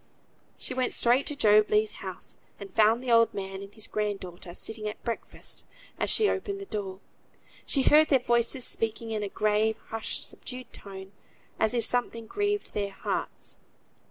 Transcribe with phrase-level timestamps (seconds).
[0.57, 4.19] She went straight to Job Legh's house, and found the old man and his grand
[4.21, 5.63] daughter sitting at breakfast;
[5.99, 7.01] as she opened the door
[7.67, 11.11] she heard their voices speaking in a grave, hushed, subdued tone,
[11.59, 13.59] as if something grieved their hearts.